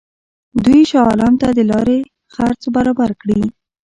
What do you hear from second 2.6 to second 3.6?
برابر کړي.